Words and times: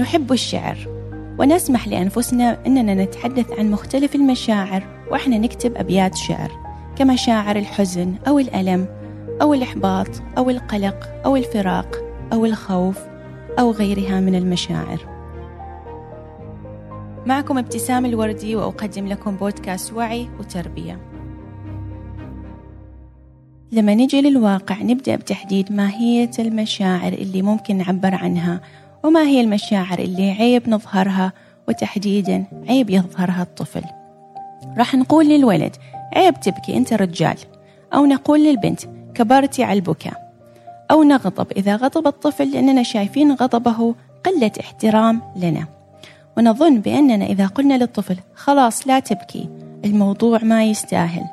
نحب 0.00 0.32
الشعر 0.32 0.76
ونسمح 1.38 1.88
لأنفسنا 1.88 2.66
أننا 2.66 2.94
نتحدث 2.94 3.52
عن 3.58 3.70
مختلف 3.70 4.14
المشاعر 4.14 4.82
وإحنا 5.10 5.38
نكتب 5.38 5.76
أبيات 5.76 6.16
شعر 6.16 6.50
كمشاعر 6.96 7.56
الحزن 7.56 8.14
أو 8.28 8.38
الألم 8.38 8.86
أو 9.42 9.54
الإحباط 9.54 10.08
أو 10.38 10.50
القلق 10.50 11.08
أو 11.24 11.36
الفراق 11.36 11.96
أو 12.32 12.44
الخوف 12.44 12.98
أو 13.58 13.70
غيرها 13.70 14.20
من 14.20 14.34
المشاعر. 14.34 15.06
معكم 17.26 17.58
ابتسام 17.58 18.06
الوردي 18.06 18.56
وأقدم 18.56 19.06
لكم 19.06 19.36
بودكاست 19.36 19.92
وعي 19.92 20.28
وتربية. 20.38 20.98
لما 23.72 23.94
نجي 23.94 24.20
للواقع 24.20 24.82
نبدأ 24.82 25.16
بتحديد 25.16 25.72
ماهية 25.72 26.30
المشاعر 26.38 27.12
اللي 27.12 27.42
ممكن 27.42 27.76
نعبر 27.76 28.14
عنها 28.14 28.60
وما 29.04 29.22
هي 29.22 29.40
المشاعر 29.40 29.98
اللي 29.98 30.30
عيب 30.30 30.68
نظهرها 30.68 31.32
وتحديدا 31.68 32.44
عيب 32.68 32.90
يظهرها 32.90 33.42
الطفل. 33.42 33.82
راح 34.78 34.94
نقول 34.94 35.28
للولد 35.28 35.76
عيب 36.16 36.40
تبكي 36.40 36.76
أنت 36.76 36.92
رجال. 36.92 37.36
أو 37.94 38.06
نقول 38.06 38.44
للبنت 38.44 38.80
كبرتي 39.14 39.64
على 39.64 39.78
البكاء. 39.78 40.30
أو 40.90 41.02
نغضب 41.02 41.52
إذا 41.56 41.76
غضب 41.76 42.06
الطفل 42.06 42.50
لأننا 42.50 42.82
شايفين 42.82 43.32
غضبه 43.32 43.94
قلة 44.24 44.52
احترام 44.60 45.22
لنا. 45.36 45.66
ونظن 46.36 46.80
بأننا 46.80 47.26
إذا 47.26 47.46
قلنا 47.46 47.74
للطفل 47.74 48.16
خلاص 48.34 48.86
لا 48.86 49.00
تبكي 49.00 49.48
الموضوع 49.84 50.38
ما 50.42 50.64
يستاهل. 50.64 51.24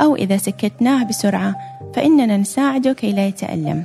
أو 0.00 0.16
إذا 0.16 0.36
سكتناه 0.36 1.04
بسرعة 1.04 1.56
فإننا 1.94 2.36
نساعده 2.36 2.92
كي 2.92 3.12
لا 3.12 3.26
يتألم. 3.26 3.84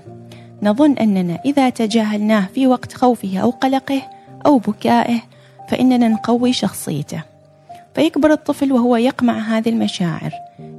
نظن 0.63 0.93
أننا 0.93 1.39
إذا 1.45 1.69
تجاهلناه 1.69 2.47
في 2.55 2.67
وقت 2.67 2.93
خوفه 2.93 3.37
أو 3.37 3.49
قلقه 3.49 4.01
أو 4.45 4.57
بكائه 4.57 5.19
فإننا 5.69 6.07
نقوي 6.07 6.53
شخصيته. 6.53 7.23
فيكبر 7.95 8.31
الطفل 8.31 8.73
وهو 8.73 8.95
يقمع 8.95 9.39
هذه 9.39 9.69
المشاعر 9.69 10.31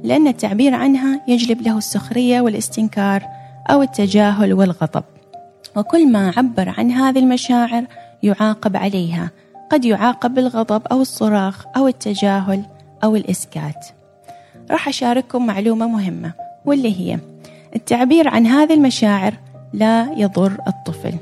لأن 0.03 0.27
التعبير 0.27 0.75
عنها 0.75 1.21
يجلب 1.27 1.61
له 1.61 1.77
السخرية 1.77 2.41
والاستنكار 2.41 3.23
أو 3.69 3.81
التجاهل 3.81 4.53
والغضب. 4.53 5.03
وكل 5.75 6.11
ما 6.11 6.33
عبر 6.37 6.73
عن 6.77 6.91
هذه 6.91 7.19
المشاعر 7.19 7.85
يعاقب 8.23 8.77
عليها 8.77 9.29
قد 9.71 9.85
يعاقب 9.85 10.33
بالغضب 10.33 10.81
أو 10.91 11.01
الصراخ 11.01 11.65
أو 11.77 11.87
التجاهل 11.87 12.63
أو 13.03 13.15
الإسكات. 13.15 13.85
راح 14.71 14.87
أشارككم 14.87 15.45
معلومة 15.45 15.87
مهمة 15.87 16.31
واللي 16.65 16.99
هي 16.99 17.19
التعبير 17.75 18.27
عن 18.27 18.47
هذه 18.47 18.73
المشاعر 18.73 19.33
لا 19.73 20.13
يضر 20.17 20.57
الطفل. 20.67 21.13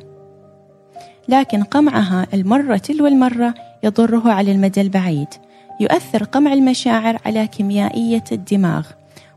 لكن 1.28 1.64
قمعها 1.64 2.28
المرة 2.34 2.78
تلو 2.78 3.08
المرة 3.08 3.54
يضره 3.84 4.32
على 4.32 4.52
المدى 4.52 4.82
البعيد. 4.82 5.28
يؤثر 5.80 6.24
قمع 6.24 6.54
المشاعر 6.54 7.18
على 7.26 7.48
كيميائية 7.48 8.24
الدماغ 8.32 8.88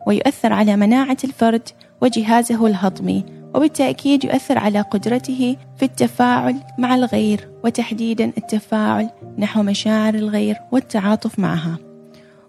ويؤثر 0.07 0.53
على 0.53 0.77
مناعة 0.77 1.17
الفرد 1.25 1.69
وجهازه 2.01 2.67
الهضمي 2.67 3.25
وبالتأكيد 3.55 4.25
يؤثر 4.25 4.59
على 4.59 4.81
قدرته 4.81 5.57
في 5.77 5.85
التفاعل 5.85 6.57
مع 6.79 6.95
الغير 6.95 7.49
وتحديدا 7.65 8.33
التفاعل 8.39 9.11
نحو 9.39 9.63
مشاعر 9.63 10.15
الغير 10.15 10.57
والتعاطف 10.73 11.39
معها. 11.39 11.77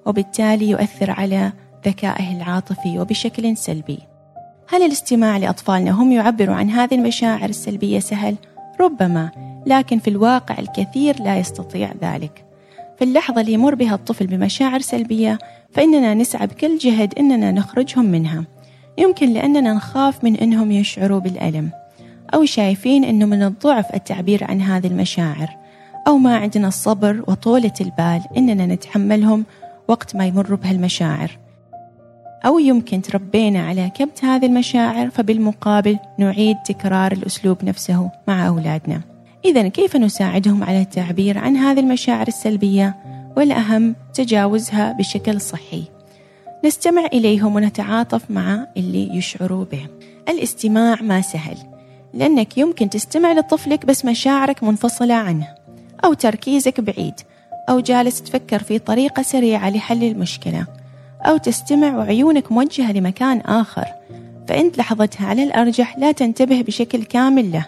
وبالتالي 0.05 0.69
يؤثر 0.69 1.11
على 1.11 1.51
ذكائه 1.85 2.37
العاطفي 2.37 2.99
وبشكل 2.99 3.57
سلبي. 3.57 3.99
هل 4.69 4.83
الاستماع 4.83 5.37
لأطفالنا 5.37 5.91
هم 5.91 6.11
يعبروا 6.11 6.55
عن 6.55 6.69
هذه 6.69 6.95
المشاعر 6.95 7.49
السلبية؟ 7.49 7.99
سهل؟ 7.99 8.35
ربما. 8.81 9.31
لكن 9.65 9.99
في 9.99 10.09
الواقع 10.09 10.59
الكثير 10.59 11.23
لا 11.23 11.37
يستطيع 11.37 11.91
ذلك. 12.01 12.45
في 12.97 13.03
اللحظة 13.03 13.41
اللي 13.41 13.53
يمر 13.53 13.75
بها 13.75 13.95
الطفل 13.95 14.27
بمشاعر 14.27 14.79
سلبية 14.79 15.39
فإننا 15.71 16.13
نسعى 16.13 16.47
بكل 16.47 16.77
جهد 16.77 17.13
إننا 17.19 17.51
نخرجهم 17.51 18.05
منها. 18.05 18.43
يمكن 18.97 19.33
لأننا 19.33 19.73
نخاف 19.73 20.23
من 20.23 20.35
إنهم 20.35 20.71
يشعروا 20.71 21.19
بالألم 21.19 21.71
أو 22.33 22.45
شايفين 22.45 23.03
إنه 23.03 23.25
من 23.25 23.43
الضعف 23.43 23.95
التعبير 23.95 24.43
عن 24.43 24.61
هذه 24.61 24.87
المشاعر 24.87 25.49
أو 26.07 26.17
ما 26.17 26.37
عندنا 26.37 26.67
الصبر 26.67 27.23
وطولة 27.27 27.73
البال 27.81 28.21
إننا 28.37 28.65
نتحملهم 28.65 29.45
وقت 29.87 30.15
ما 30.15 30.25
يمر 30.25 30.55
بهالمشاعر. 30.55 31.42
أو 32.45 32.59
يمكن 32.59 33.01
تربينا 33.01 33.67
على 33.67 33.89
كبت 33.89 34.25
هذه 34.25 34.45
المشاعر 34.45 35.09
فبالمقابل 35.09 35.99
نعيد 36.19 36.57
تكرار 36.65 37.11
الأسلوب 37.11 37.63
نفسه 37.63 38.11
مع 38.27 38.47
أولادنا. 38.47 39.01
إذا 39.45 39.67
كيف 39.67 39.95
نساعدهم 39.95 40.63
على 40.63 40.81
التعبير 40.81 41.37
عن 41.37 41.57
هذه 41.57 41.79
المشاعر 41.79 42.27
السلبية؟ 42.27 42.95
والأهم 43.37 43.95
تجاوزها 44.13 44.91
بشكل 44.91 45.41
صحي. 45.41 45.83
نستمع 46.65 47.05
إليهم 47.05 47.55
ونتعاطف 47.55 48.31
مع 48.31 48.67
اللي 48.77 49.17
يشعروا 49.17 49.65
به. 49.71 49.87
الاستماع 50.29 51.01
ما 51.01 51.21
سهل 51.21 51.57
لأنك 52.13 52.57
يمكن 52.57 52.89
تستمع 52.89 53.33
لطفلك 53.33 53.85
بس 53.85 54.05
مشاعرك 54.05 54.63
منفصلة 54.63 55.13
عنه 55.13 55.47
أو 56.05 56.13
تركيزك 56.13 56.81
بعيد 56.81 57.13
أو 57.69 57.79
جالس 57.79 58.21
تفكر 58.21 58.63
في 58.63 58.79
طريقة 58.79 59.23
سريعة 59.23 59.69
لحل 59.69 60.03
المشكلة. 60.03 60.65
أو 61.25 61.37
تستمع 61.37 61.97
وعيونك 61.97 62.51
موجهة 62.51 62.91
لمكان 62.91 63.37
آخر 63.37 63.85
فأنت 64.47 64.77
لحظتها 64.77 65.27
على 65.27 65.43
الأرجح 65.43 65.97
لا 65.97 66.11
تنتبه 66.11 66.61
بشكل 66.61 67.03
كامل 67.03 67.51
له 67.51 67.65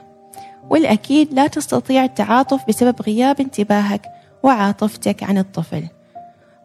والأكيد 0.69 1.33
لا 1.33 1.47
تستطيع 1.47 2.03
التعاطف 2.03 2.67
بسبب 2.67 3.01
غياب 3.01 3.41
انتباهك 3.41 4.01
وعاطفتك 4.43 5.23
عن 5.23 5.37
الطفل. 5.37 5.83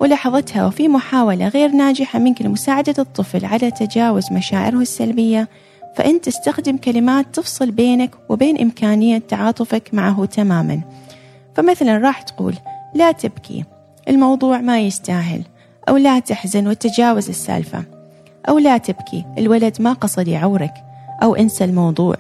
ولحظتها 0.01 0.67
وفي 0.67 0.89
محاولة 0.89 1.49
غير 1.49 1.71
ناجحة 1.71 2.19
منك 2.19 2.43
لمساعدة 2.43 2.95
الطفل 2.99 3.45
على 3.45 3.71
تجاوز 3.71 4.33
مشاعره 4.33 4.77
السلبية 4.77 5.49
فأنت 5.97 6.25
تستخدم 6.25 6.77
كلمات 6.77 7.27
تفصل 7.33 7.71
بينك 7.71 8.11
وبين 8.29 8.61
إمكانية 8.61 9.19
تعاطفك 9.19 9.91
معه 9.93 10.25
تماما. 10.25 10.81
فمثلا 11.55 11.99
راح 11.99 12.23
تقول 12.23 12.55
لا 12.95 13.13
تبكي 13.13 13.65
الموضوع 14.09 14.61
ما 14.61 14.81
يستاهل. 14.81 15.43
أو 15.89 15.97
لا 15.97 16.19
تحزن 16.19 16.69
وتجاوز 16.69 17.29
السالفة. 17.29 17.85
أو 18.49 18.59
لا 18.59 18.79
تبكي 18.79 19.25
الولد 19.39 19.83
ما 19.83 19.93
قصد 19.93 20.29
يعورك. 20.29 20.75
أو 21.23 21.35
انسى 21.35 21.65
الموضوع. 21.65 22.17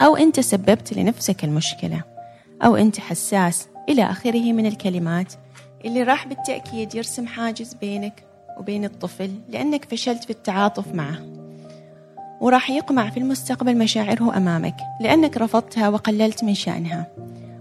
أو 0.00 0.16
أنت 0.16 0.40
سببت 0.40 0.92
لنفسك 0.92 1.44
المشكلة. 1.44 2.02
أو 2.62 2.76
أنت 2.76 3.00
حساس 3.00 3.68
إلى 3.88 4.04
آخره 4.04 4.52
من 4.52 4.66
الكلمات. 4.66 5.32
اللي 5.84 6.02
راح 6.02 6.26
بالتأكيد 6.26 6.94
يرسم 6.94 7.26
حاجز 7.26 7.74
بينك 7.74 8.24
وبين 8.58 8.84
الطفل 8.84 9.30
لأنك 9.48 9.84
فشلت 9.84 10.24
في 10.24 10.30
التعاطف 10.30 10.94
معه. 10.94 11.18
وراح 12.40 12.70
يقمع 12.70 13.10
في 13.10 13.16
المستقبل 13.20 13.78
مشاعره 13.78 14.36
أمامك 14.36 14.76
لأنك 15.00 15.36
رفضتها 15.36 15.88
وقللت 15.88 16.44
من 16.44 16.54
شأنها. 16.54 17.06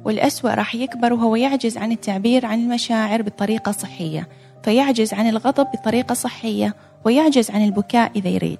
والأسوأ 0.07 0.53
راح 0.53 0.75
يكبر 0.75 1.13
وهو 1.13 1.35
يعجز 1.35 1.77
عن 1.77 1.91
التعبير 1.91 2.45
عن 2.45 2.59
المشاعر 2.59 3.21
بطريقة 3.21 3.71
صحية 3.71 4.27
فيعجز 4.63 5.13
عن 5.13 5.29
الغضب 5.29 5.67
بطريقة 5.73 6.13
صحية 6.13 6.75
ويعجز 7.05 7.51
عن 7.51 7.65
البكاء 7.65 8.11
إذا 8.15 8.29
يريد. 8.29 8.59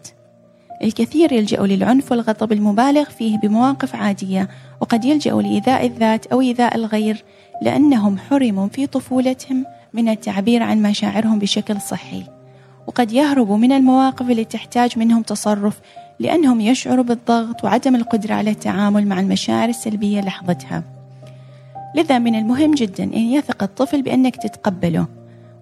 الكثير 0.84 1.32
يلجأوا 1.32 1.68
للعنف 1.68 2.12
والغضب 2.12 2.52
المبالغ 2.52 3.04
فيه 3.04 3.38
بمواقف 3.38 3.96
عادية 3.96 4.50
وقد 4.82 5.06
يلجأوا 5.06 5.42
لإيذاء 5.42 5.86
الذات 5.86 6.26
أو 6.26 6.42
إيذاء 6.42 6.76
الغير 6.76 7.24
لأنهم 7.62 8.18
حرموا 8.18 8.68
في 8.68 8.88
طفولتهم 8.88 9.66
من 9.94 10.10
التعبير 10.10 10.64
عن 10.64 10.82
مشاعرهم 10.82 11.40
بشكل 11.40 11.82
صحي. 11.82 12.24
وقد 12.88 13.12
يهربوا 13.12 13.58
من 13.58 13.72
المواقف 13.72 14.30
اللي 14.30 14.46
تحتاج 14.46 15.00
منهم 15.00 15.22
تصرف 15.22 15.80
لأنهم 16.20 16.62
يشعروا 16.62 17.04
بالضغط 17.04 17.64
وعدم 17.64 17.96
القدرة 17.96 18.34
على 18.34 18.50
التعامل 18.50 19.08
مع 19.08 19.20
المشاعر 19.20 19.70
السلبية 19.70 20.22
لحظتها. 20.22 20.97
لذا 21.96 22.20
من 22.20 22.36
المهم 22.36 22.72
جدا 22.72 23.04
أن 23.04 23.20
يثق 23.20 23.64
الطفل 23.64 24.02
بأنك 24.02 24.36
تتقبله 24.36 25.08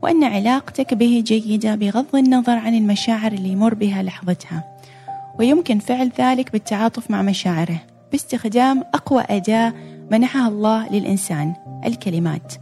وأن 0.01 0.23
علاقتك 0.23 0.93
به 0.93 1.23
جيدة 1.25 1.75
بغض 1.75 2.15
النظر 2.15 2.57
عن 2.57 2.75
المشاعر 2.75 3.31
اللي 3.31 3.49
يمر 3.49 3.73
بها 3.73 4.03
لحظتها. 4.03 4.63
ويمكن 5.39 5.79
فعل 5.79 6.11
ذلك 6.19 6.51
بالتعاطف 6.51 7.11
مع 7.11 7.21
مشاعره 7.21 7.79
باستخدام 8.11 8.83
أقوى 8.93 9.23
أداة 9.29 9.73
منحها 10.11 10.47
الله 10.47 10.89
للإنسان 10.89 11.53
الكلمات. 11.85 12.53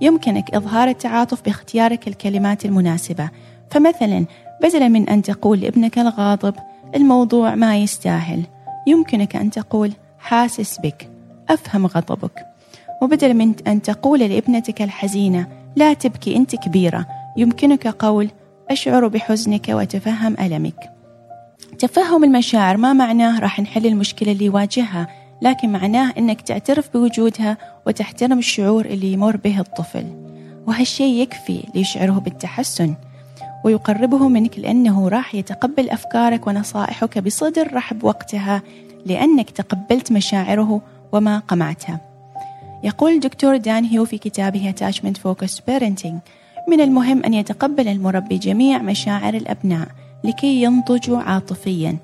يمكنك 0.00 0.54
إظهار 0.54 0.88
التعاطف 0.88 1.44
باختيارك 1.44 2.08
الكلمات 2.08 2.64
المناسبة. 2.64 3.30
فمثلا 3.70 4.24
بدلا 4.62 4.88
من 4.88 5.08
أن 5.08 5.22
تقول 5.22 5.60
لابنك 5.60 5.98
الغاضب 5.98 6.54
الموضوع 6.94 7.54
ما 7.54 7.76
يستاهل. 7.76 8.42
يمكنك 8.86 9.36
أن 9.36 9.50
تقول 9.50 9.92
حاسس 10.18 10.78
بك 10.80 11.10
أفهم 11.48 11.86
غضبك. 11.86 12.49
وبدلا 13.00 13.32
من 13.32 13.54
أن 13.66 13.82
تقول 13.82 14.20
لابنتك 14.20 14.82
الحزينة 14.82 15.46
لا 15.76 15.92
تبكي 15.92 16.36
أنت 16.36 16.56
كبيرة. 16.56 17.06
يمكنك 17.36 17.86
قول 17.86 18.30
أشعر 18.70 19.08
بحزنك 19.08 19.68
وأتفهم 19.68 20.36
ألمك. 20.40 20.90
تفهم 21.78 22.24
المشاعر 22.24 22.76
ما 22.76 22.92
معناه 22.92 23.40
راح 23.40 23.60
نحل 23.60 23.86
المشكلة 23.86 24.32
اللي 24.32 24.44
يواجهها 24.44 25.08
لكن 25.42 25.72
معناه 25.72 26.12
أنك 26.18 26.40
تعترف 26.40 26.92
بوجودها 26.94 27.58
وتحترم 27.86 28.38
الشعور 28.38 28.84
اللي 28.84 29.12
يمر 29.12 29.36
به 29.36 29.60
الطفل. 29.60 30.04
وهالشيء 30.66 31.22
يكفي 31.22 31.64
ليشعره 31.74 32.12
بالتحسن 32.12 32.94
ويقربه 33.64 34.28
منك 34.28 34.58
لأنه 34.58 35.08
راح 35.08 35.34
يتقبل 35.34 35.90
أفكارك 35.90 36.46
ونصائحك 36.46 37.18
بصدر 37.18 37.74
رحب 37.74 38.04
وقتها 38.04 38.62
لأنك 39.06 39.50
تقبلت 39.50 40.12
مشاعره 40.12 40.80
وما 41.12 41.38
قمعتها. 41.38 42.09
يقول 42.84 43.12
الدكتور 43.12 43.56
دان 43.56 43.84
هيو 43.84 44.04
في 44.04 44.18
كتابه 44.18 44.72
Attachment 44.72 45.16
Focused 45.16 45.60
Parenting. 45.70 46.14
من 46.68 46.80
المهم 46.80 47.24
أن 47.24 47.34
يتقبل 47.34 47.88
المربي 47.88 48.38
جميع 48.38 48.78
مشاعر 48.78 49.34
الأبناء 49.34 49.88
لكي 50.24 50.62
ينضجوا 50.62 51.18
عاطفيا. 51.18 51.96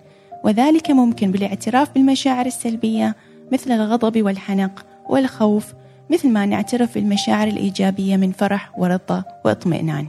وذلك 0.45 0.91
ممكن 0.91 1.31
بالاعتراف 1.31 1.95
بالمشاعر 1.95 2.47
السلبية 2.47 3.17
مثل 3.53 3.73
الغضب 3.73 4.23
والحنق 4.23 4.87
والخوف 5.09 5.75
مثل 6.11 6.29
ما 6.29 6.47
نعترف 6.47 6.95
بالمشاعر 6.95 7.49
الإيجابية 7.49 8.17
من 8.17 8.33
فرح 8.33 8.79
ورضا 8.79 9.25
واطمئنان. 9.45 10.07